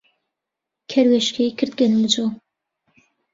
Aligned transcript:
کەروێشکەی 0.91 1.55
کرد 1.57 1.73
گەنم 1.79 2.01
و 2.05 2.07
جۆ 2.13 2.25